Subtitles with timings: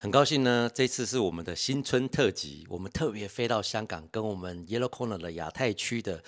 [0.00, 6.22] 很高兴呢，这次是我们的新春特辑，我们特别飞到香港，跟我们 Yellow Corner 的亚太区的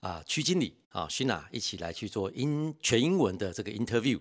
[0.00, 4.18] 啊区经理啊辛娜一起来去做英全英文的这个 interview，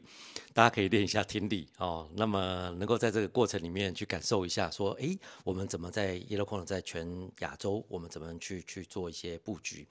[0.53, 2.07] 大家可以练一下听力哦。
[2.15, 9.88] 那么能够在这个过程里面去感受一下，说，诶，我们怎么在 Yellow Corner 在全亚洲，我们怎么去去做一些布局？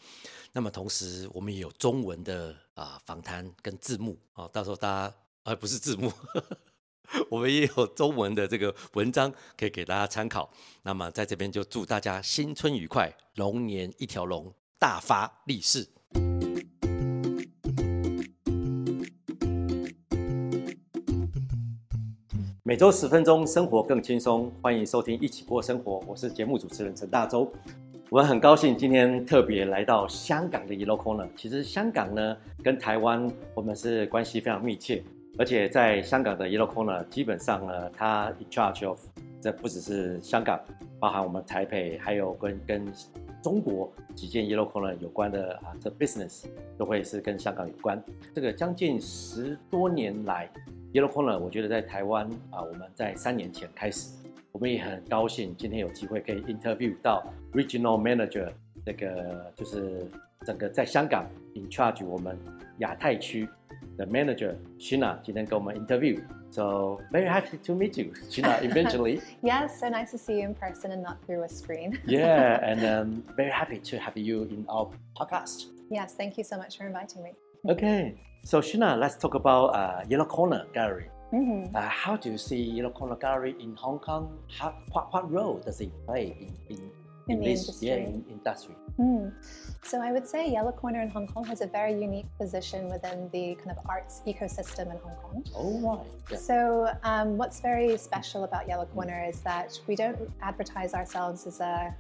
[0.53, 6.13] 那么同时，我们也有中文的啊访谈跟字幕哦，到时候大家而、不是字幕。
[7.29, 10.51] 我们也有中文的这个文章可以给大家参考。
[10.83, 15.89] 那么在这边就祝大家新春愉快，龙年一条龙，大发利市。
[22.63, 24.53] 每周十分钟，生活更轻松。
[24.63, 27.53] 欢迎收听《一起过生活》，我是节目主持人陈大洲。
[28.11, 31.29] 我们很高兴今天特别来到香港的 Yellow Corner。
[31.37, 35.03] 其实香港呢，跟台湾我们是关系非常密切。
[35.39, 39.01] 而且在香港的 Yellow Corner，基本上呢，它 in charge of
[39.41, 40.61] 这不只是香港，
[40.99, 42.93] 包含我们台北，还有跟跟
[43.43, 46.45] 中国几件 Yellow Corner 有关的啊，这 business
[46.77, 48.03] 都会是跟香港有关。
[48.35, 50.51] 这个将近十多年来
[50.93, 54.15] ，Yellow Corner 我觉得在台湾啊，我们在三年前开始，
[54.53, 57.25] 我们也很高兴今天有机会可以 interview 到
[57.55, 58.51] Regional Manager
[58.85, 60.07] 这个就是
[60.45, 61.25] 整个在香港
[61.55, 62.39] in charge 我们
[62.81, 63.49] 亚太区。
[63.97, 66.23] the manager, Sheena, didn't go my interview.
[66.51, 69.21] So very happy to meet you, Sheena, eventually.
[69.43, 72.01] yes, so nice to see you in person and not through a screen.
[72.07, 75.67] yeah, and um, very happy to have you in our podcast.
[75.91, 77.33] Yes, thank you so much for inviting me.
[77.69, 81.11] okay, so Sheena, let's talk about uh, YellowKorner Gallery.
[81.33, 81.77] Mm -hmm.
[81.77, 84.25] uh, how do you see YellowKorner Gallery in Hong Kong?
[84.59, 86.81] How, what, what role does it play in, in
[87.29, 87.89] in, in this industry.
[87.89, 88.75] yeah, in, industry?
[88.99, 89.33] Mm.
[89.83, 93.57] So I would say YellowKorner in Hong Kong has a very unique position within the
[93.57, 95.45] kind of arts ecosystem in Hong Kong.
[95.55, 96.07] Oh, right.
[96.31, 96.37] Yeah.
[96.37, 101.95] So um, what's very special about YellowKorner is that we don't advertise ourselves as a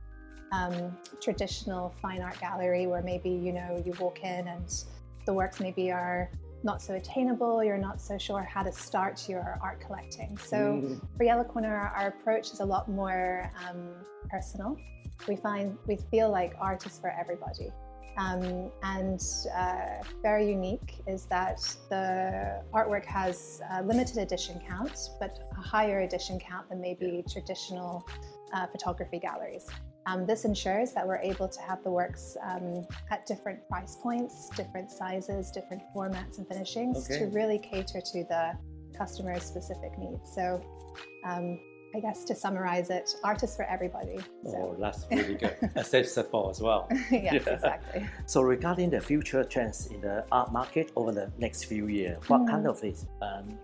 [0.52, 4.84] um, traditional fine art gallery where maybe you know you walk in and
[5.26, 6.30] the works maybe are
[6.62, 10.36] not so attainable, you're not so sure how to start your art collecting.
[10.38, 11.00] So mm.
[11.16, 13.90] for YellowKorner, our approach is a lot more um,
[14.28, 14.76] personal
[15.28, 17.70] we find we feel like art is for everybody.
[18.16, 19.22] Um, and
[19.56, 26.00] uh, very unique is that the artwork has a limited edition count, but a higher
[26.00, 28.06] edition count than maybe traditional
[28.52, 29.66] uh, photography galleries.
[30.06, 34.48] Um, this ensures that we're able to have the works um, at different price points,
[34.56, 37.20] different sizes, different formats and finishings okay.
[37.20, 38.52] to really cater to the
[38.96, 40.32] customer's specific needs.
[40.34, 40.62] So
[41.24, 41.58] um,
[41.94, 44.18] I guess to summarize it, artists for everybody.
[44.44, 44.56] So.
[44.56, 45.56] Oh, that's really good.
[45.76, 46.88] Accessible as well.
[47.10, 47.34] yes, yeah.
[47.34, 48.06] exactly.
[48.26, 52.42] So regarding the future trends in the art market over the next few years, what
[52.42, 52.50] mm.
[52.50, 53.58] kind of is um,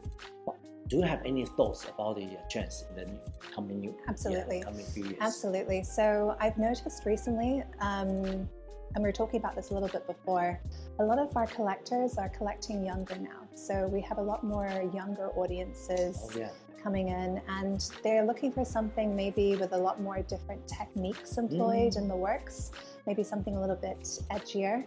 [0.45, 0.56] what,
[0.89, 3.21] do you have any thoughts about the trends in the
[3.55, 4.59] coming new Absolutely.
[4.59, 5.19] Yeah, coming few years?
[5.21, 5.83] Absolutely.
[5.83, 8.49] So I've noticed recently, um,
[8.95, 10.61] and we were talking about this a little bit before,
[10.99, 13.49] a lot of our collectors are collecting younger now.
[13.55, 16.19] So we have a lot more younger audiences.
[16.23, 16.51] Oh, yeah
[16.87, 21.95] coming in and they're looking for something maybe with a lot more different techniques employed
[21.95, 21.97] mm.
[21.97, 22.71] in the works,
[23.09, 24.85] maybe something a little bit edgier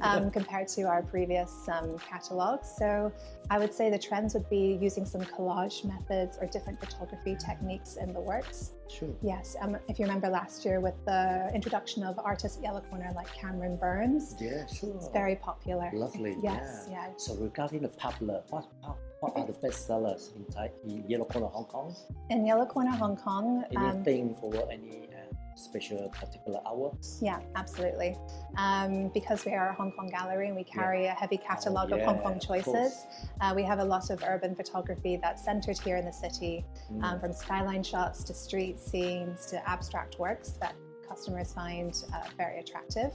[0.02, 2.72] um, compared to our previous um, catalogs.
[2.78, 3.12] So
[3.50, 7.96] I would say the trends would be using some collage methods or different photography techniques
[7.96, 8.72] in the works.
[8.88, 9.14] Sure.
[9.22, 9.54] Yes.
[9.60, 13.76] Um, if you remember last year with the introduction of artists at YellowKorner like Cameron
[13.76, 14.34] Burns.
[14.40, 14.94] Yeah, sure.
[14.96, 15.90] It's very popular.
[15.92, 16.36] Lovely.
[16.42, 16.86] Yes.
[16.88, 17.08] Yeah.
[17.08, 17.12] yeah.
[17.18, 20.44] So regarding the popular, what, what what are the best sellers in,
[20.90, 21.96] in YellowKorner Hong Kong?
[22.30, 27.18] In YellowKorner Hong Kong, anything um, or any uh, special particular artworks?
[27.20, 28.16] Yeah, absolutely.
[28.56, 31.12] Um, because we are a Hong Kong gallery and we carry yeah.
[31.12, 33.06] a heavy catalogue oh, yeah, of Hong Kong choices,
[33.40, 37.02] uh, we have a lot of urban photography that's centered here in the city, mm.
[37.02, 40.74] um, from skyline shots to street scenes to abstract works that
[41.08, 43.12] customers find uh, very attractive.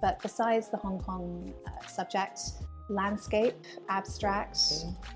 [0.00, 2.40] But besides the Hong Kong uh, subject,
[2.88, 3.54] landscape,
[3.88, 4.58] abstract,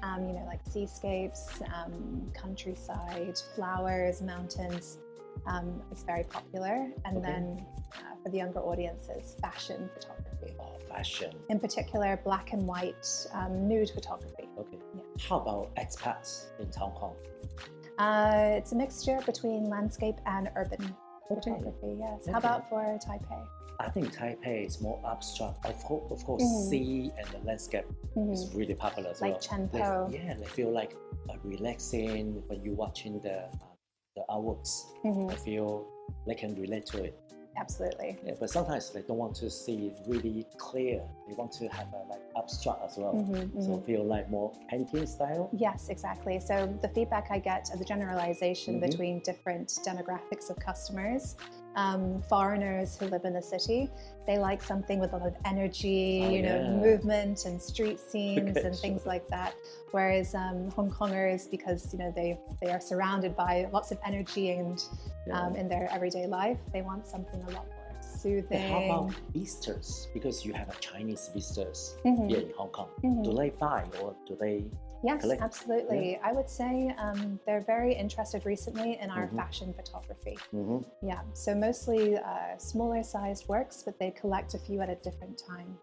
[0.03, 4.99] um, you know, like seascapes, um, countryside, flowers, mountains.
[5.47, 6.91] Um, it's very popular.
[7.05, 7.27] And okay.
[7.27, 10.55] then uh, for the younger audiences, fashion photography.
[10.61, 11.33] Oh, fashion.
[11.49, 14.49] In particular, black and white um, nude photography.
[14.59, 14.79] Okay.
[14.95, 15.03] Yeah.
[15.29, 17.15] How about expats in Hong Kong?
[17.99, 20.95] Uh, it's a mixture between landscape and urban
[21.31, 21.41] okay.
[21.41, 22.23] photography, yes.
[22.23, 22.33] Okay.
[22.33, 23.47] How about for Taipei?
[23.81, 25.65] I think Taipei is more abstract.
[25.65, 26.69] Of course, of course mm.
[26.71, 27.85] sea and the landscape
[28.17, 28.33] mm.
[28.33, 29.41] is really popular as like well.
[29.41, 30.13] Chengpo.
[30.13, 30.97] yeah, they feel like
[31.45, 33.49] relaxing when you're watching the uh,
[34.17, 34.87] the artworks.
[35.05, 35.31] Mm-hmm.
[35.31, 35.87] I feel
[36.27, 37.19] they can relate to it.
[37.57, 38.17] Absolutely.
[38.25, 41.03] Yeah, but sometimes they don't want to see it really clear.
[41.27, 43.15] They want to have a like abstract as well.
[43.15, 43.85] Mhm, So mhm.
[43.85, 45.51] feel like more painting style.
[45.53, 46.39] Yes, exactly.
[46.39, 48.81] So the feedback I get a generalization Mhm.
[48.81, 51.37] between different demographics of customers,
[51.77, 53.91] um, foreigners who live in the city,
[54.27, 56.71] they like something with a lot of energy, Oh, you know, yeah.
[56.71, 59.13] movement and street scenes Okay, and things sure.
[59.13, 59.55] like that.
[59.93, 64.51] Whereas um, Hong Kongers, because you know they they are surrounded by lots of energy
[64.51, 64.83] and
[65.33, 67.67] um, in their everyday life, they want something a lot
[68.23, 68.61] soothing.
[68.71, 70.09] how about visitors?
[70.15, 72.89] Because you have a Chinese visitors Mhm, here in Hong Kong.
[73.03, 73.23] mhm.
[73.25, 74.65] Do they buy or do they?
[75.05, 75.43] Yes, collect?
[75.43, 76.19] absolutely.
[76.29, 79.37] I would say um, they're very interested recently in our Mhm.
[79.37, 80.37] fashion photography.
[80.53, 80.85] Mhm.
[81.03, 85.39] Yeah, so mostly uh, smaller sized works, but they collect a few at a different
[85.39, 85.79] time.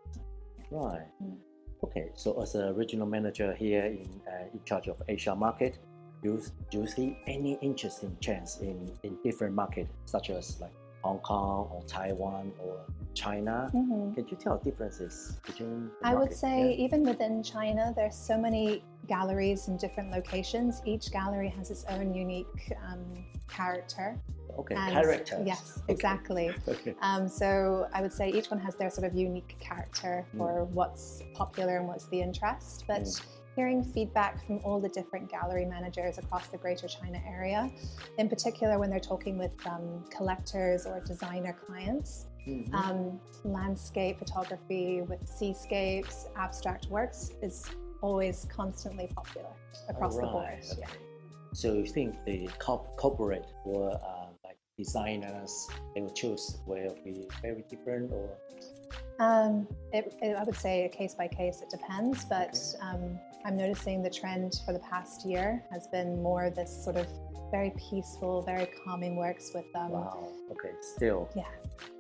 [0.69, 1.07] Right.
[1.23, 1.37] Mm.
[1.83, 2.09] Okay.
[2.15, 5.73] So as a regional manager here in uh, in charge of Asia market,
[6.23, 6.41] do
[6.71, 10.73] do you see any interesting trends in in different market such as like
[11.05, 12.77] Hong Kong or Taiwan or
[13.13, 13.69] China?
[13.73, 14.15] Mhm.
[14.15, 15.91] Can you tell differences between?
[16.01, 16.85] the I would say, Yeah.
[16.85, 20.81] even within China, there's so many galleries in different locations.
[20.83, 23.03] Each gallery has its own unique um,
[23.47, 24.17] character.
[24.57, 24.73] Okay.
[24.75, 25.45] and- Characters.
[25.45, 25.93] Yes, Okay.
[25.93, 26.47] exactly.
[26.75, 26.95] Okay.
[27.01, 30.37] Um, so I would say each one has their sort of unique character Mm.
[30.39, 32.85] for what's popular and what's the interest.
[32.87, 33.25] But Mm.
[33.55, 37.71] Hearing feedback from all the different gallery managers across the Greater China area,
[38.17, 42.73] in particular when they're talking with um, collectors or designer clients, Mhm.
[42.73, 47.65] um, landscape photography with seascapes, abstract works is
[48.01, 49.49] always constantly popular
[49.89, 50.35] across the board.
[50.35, 50.87] Alright, Yeah.
[51.53, 57.63] So you think the corporate or uh, like designers they will choose will be very
[57.69, 58.37] different or
[59.19, 64.03] Um, it, it, I would say case by case, it depends, but um, I'm noticing
[64.03, 67.07] the trend for the past year has been more this sort of
[67.51, 70.27] very peaceful, very calming works with um, wow.
[70.51, 71.29] Okay still.
[71.35, 71.43] Yeah,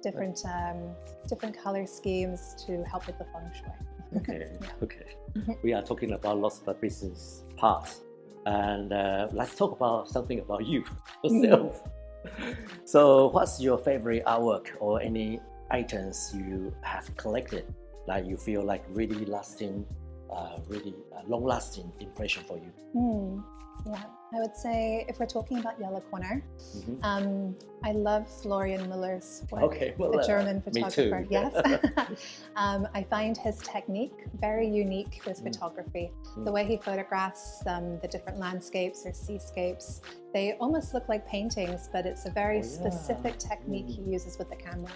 [0.01, 0.95] different um,
[1.29, 4.19] different color schemes to help with the feng shui.
[4.19, 4.51] okay
[4.83, 5.57] okay.
[5.63, 8.01] We are talking about lots of business parts
[8.45, 10.83] and uh, let's talk about something about you
[11.23, 11.87] yourself.
[12.85, 15.39] So what's your favorite artwork or any
[15.71, 17.65] items you have collected
[18.07, 19.85] that you feel like really lasting
[20.31, 23.39] uh, really uh, long lasting impression for you Hmm.
[23.85, 24.03] Yeah,
[24.33, 26.41] I would say if we're talking about Yellow Corner,
[26.77, 26.97] Mhm.
[27.03, 29.63] um, I love Florian Muller's work.
[29.63, 31.27] Okay, well, the uh, German photographer.
[31.29, 31.53] Yes.
[32.55, 35.43] um, I find his technique very unique with Mm.
[35.47, 36.11] photography.
[36.37, 36.45] Mm.
[36.45, 40.01] The way he photographs um, the different landscapes or seascapes,
[40.33, 42.79] they almost look like paintings, but it's a very Oh, yeah.
[42.79, 43.95] specific technique Mm.
[43.97, 44.91] he uses with the camera.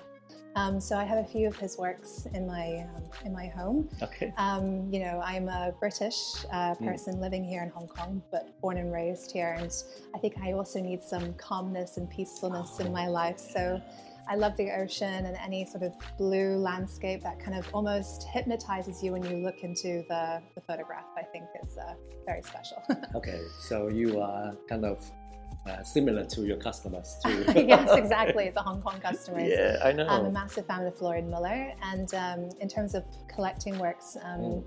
[0.59, 3.87] Um, so I have a few of his works in my um, in my home.
[4.03, 6.17] okay Um, you know, I'm a British
[6.51, 6.85] uh, Mm.
[6.85, 9.53] person living here in Hong Kong, but born and raised here.
[9.57, 9.71] And
[10.13, 13.39] I think I also need some calmness and peacefulness in my life.
[13.39, 13.81] So
[14.27, 19.01] I love the ocean and any sort of blue landscape that kind of almost hypnotizes
[19.03, 21.93] you when you look into the, the photograph, I think is uh,
[22.25, 22.79] very special.
[23.19, 23.39] Okay,
[23.69, 24.97] so you are kind of
[25.65, 27.43] uh, similar to your customers too.
[27.55, 28.49] yes, exactly.
[28.49, 29.49] The Hong Kong customers.
[29.49, 30.07] Yeah, I know.
[30.07, 33.03] I'm a massive fan of Florian Muller, and um, in terms of
[33.33, 34.63] collecting works, um, Mm.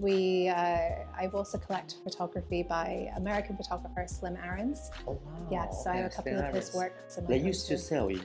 [0.00, 0.54] we uh,
[1.20, 4.90] I also collect photography by American photographer Slim Aarons.
[5.08, 5.48] oh wow.
[5.50, 7.16] Yes, so I have a couple of his works.
[7.16, 8.20] in They used to sell in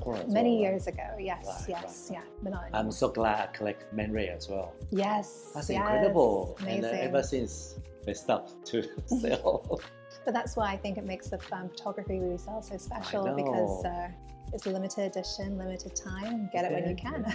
[0.00, 1.16] Corner many years ago.
[1.18, 4.48] Yes, Right, yes, right, yeah, but not I'm so glad I collect Man Ray as
[4.48, 4.72] well.
[4.90, 6.56] yes, That's yes, incredible.
[6.66, 9.80] And uh, ever since they stopped to sell.
[10.24, 13.84] But that's why I think it makes the um, photography we sell so special because
[13.84, 14.08] uh,
[14.52, 16.48] it's a limited edition, limited time.
[16.52, 17.26] Get it when you can.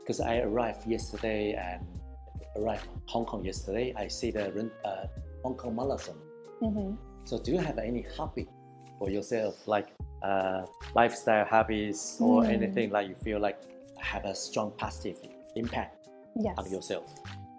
[0.00, 1.86] Because I arrived yesterday and
[2.56, 3.94] arrived Hong Kong yesterday.
[3.96, 5.06] I see the uh,
[5.44, 6.16] Hong Kong Marathon.
[6.60, 8.48] hmm So do you have any hobby
[8.98, 9.88] for yourself, like
[10.22, 12.50] uh, lifestyle hobbies or Hmm.
[12.50, 13.58] anything like you feel like
[14.00, 15.18] have a strong positive
[15.54, 16.56] impact Yes.
[16.58, 17.14] on yourself?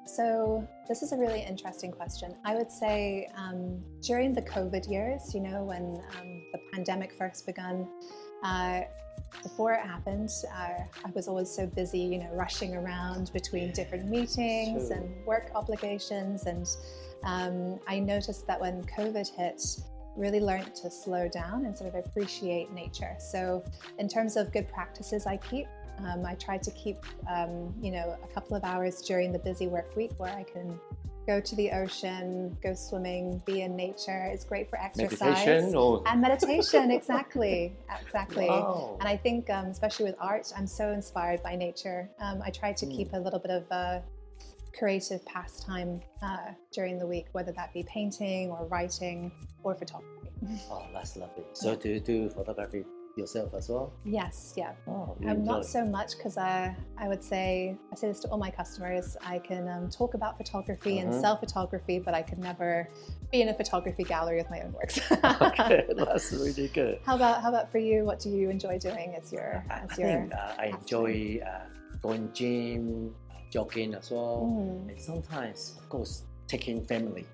[0.05, 2.35] So, this is a really interesting question.
[2.45, 7.45] I would say um, during the COVID years, you know, when um, the pandemic first
[7.45, 7.87] begun,
[8.43, 8.81] uh,
[9.41, 14.07] before it happened, uh, I was always so busy, you know, rushing around between different
[14.07, 14.97] meetings True.
[14.97, 16.45] and work obligations.
[16.45, 16.67] And
[17.23, 19.61] um, I noticed that when COVID hit,
[20.15, 23.15] really learned to slow down and sort of appreciate nature.
[23.19, 23.63] So,
[23.99, 25.67] in terms of good practices I keep,
[25.99, 26.97] um, I try to keep,
[27.29, 30.79] um, you know, a couple of hours during the busy work week where I can
[31.27, 34.29] go to the ocean, go swimming, be in nature.
[34.31, 36.91] It's great for exercise Meditation or and meditation.
[36.91, 38.47] exactly, exactly.
[38.47, 38.97] Wow.
[38.99, 42.09] And I think, um, especially with art, I'm so inspired by nature.
[42.19, 42.95] Um, I try to Mm.
[42.95, 44.03] keep a little bit of a
[44.77, 49.31] creative pastime uh, during the week, whether that be painting or writing
[49.63, 50.29] or photography.
[50.69, 51.43] Oh, that's lovely.
[51.53, 52.83] So do you do photography
[53.17, 53.93] yourself as well?
[54.03, 54.73] Yes, yeah.
[54.87, 58.37] Oh, Um, not so much because I, I would say I say this to all
[58.37, 59.17] my customers.
[59.25, 61.21] I can um, talk about photography and Mhm.
[61.21, 62.89] sell photography, but I could never
[63.31, 64.99] be in a photography gallery with my own works.
[65.41, 66.99] okay, that's really good.
[67.05, 68.03] how about how about for you?
[68.05, 71.39] What do you enjoy doing as your I, I as your think uh, I enjoy
[71.45, 71.65] uh,
[72.01, 73.13] going gym,
[73.51, 77.25] jogging as well, Mm, and sometimes, of course, taking family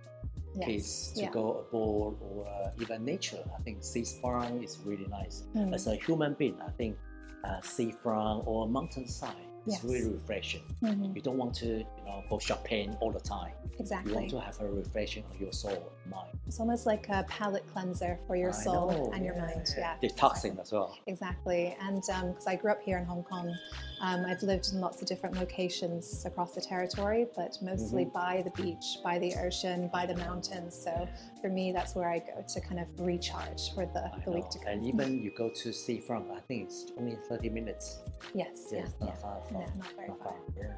[0.56, 1.30] yes, kids to yeah.
[1.32, 3.44] go abroad or uh, even nature.
[3.58, 5.44] I think seafront is really nice.
[5.56, 6.98] Mm, As a human being, I think
[7.44, 9.84] uh, seafront or mountainside is Yes.
[9.84, 10.64] really refreshing.
[10.82, 13.54] mhm, You don't want to, you know, go shopping all the time.
[13.80, 14.12] Exactly.
[14.12, 16.38] You want to have a refreshing of your soul, mind.
[16.48, 19.68] It's almost like a palate cleanser for your I soul know, and your mind.
[19.78, 20.98] Yeah, Detoxing as well.
[21.06, 21.78] Exactly.
[21.80, 23.54] And because I grew up here in Hong Kong,
[24.02, 28.14] um, I've lived in lots of different locations across the territory, but mostly Mm-hmm.
[28.14, 30.76] by the beach, by the ocean, by the mountains.
[30.76, 31.08] So
[31.42, 34.60] for me, that's where I go to kind of recharge for the, the week to
[34.60, 34.68] come.
[34.74, 38.00] And even you go to seafront, I think it's only 30 minutes.
[38.34, 39.06] yes, Yes, yeah.
[39.08, 39.58] not far from.
[39.60, 40.34] No, not very not far.
[40.34, 40.74] far, Yeah.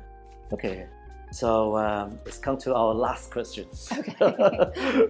[0.53, 0.85] Okay.
[1.31, 3.65] So um, let's come to our last question.
[3.97, 4.15] Okay.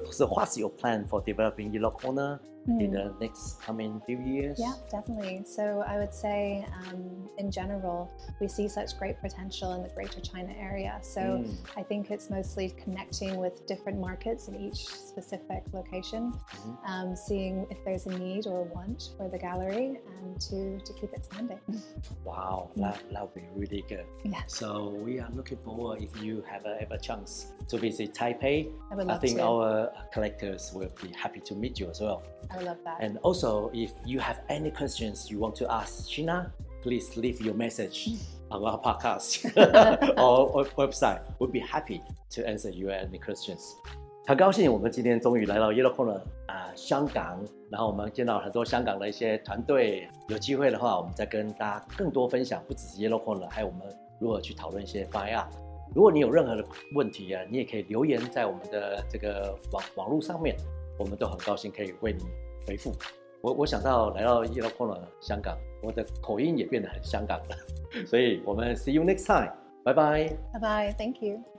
[0.12, 2.91] so what's your plan for developing YellowKorner in Mm.
[2.93, 4.58] the next coming few years?
[4.60, 5.43] Yeah, definitely.
[5.46, 10.22] So I would say, um, in general, we see such great potential in the Greater
[10.22, 10.98] China area.
[11.01, 11.55] So Mm.
[11.75, 16.77] I think it's mostly connecting with different markets in each specific location, Mhm.
[16.89, 20.93] um, seeing if there's a need or a want for the gallery, and to to
[20.93, 21.60] keep expanding.
[22.24, 24.05] Wow, that that would be really good.
[24.24, 28.72] Yeah, So we are looking forward if you have a, ever chance to visit Taipei.
[28.91, 29.43] I would I think to.
[29.43, 32.24] our collectors will be happy to meet you as well.
[32.53, 33.01] I would love that.
[33.01, 36.51] And also, if you have any questions you want to ask Sheena,
[36.83, 38.10] please leave your message
[38.51, 39.45] on our podcast
[40.19, 41.22] or, website.
[41.39, 43.74] We'll be happy to answer your any questions.
[44.27, 50.07] 很高兴我们今天终于来到 Yellow Corner 啊、香港，然后我们见到很多香港的一些团队。
[50.29, 53.81] 有机会的话，我们再跟大家更多分享，不只是 Yellow Corner，还有我们
[54.19, 55.48] 如何去讨论一些 art。
[55.95, 56.63] 如果你有任何的
[56.95, 60.55] 问题啊，你也可以留言在我们的这个网网络上面，
[60.98, 62.24] 我们都很高兴可以为你
[62.67, 62.93] 回复。
[63.41, 69.51] 我我想到来到 Yellow Corner 香港，我的口音也变得很香港了，所以我们 see you next time，
[69.84, 70.34] 拜拜。
[70.53, 71.52] 拜拜 Thank you.